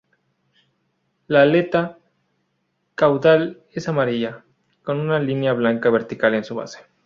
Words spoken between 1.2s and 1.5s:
La